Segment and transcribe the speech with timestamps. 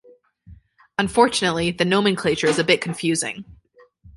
[0.97, 3.45] Unfortunately, the nomenclature is a bit confusing.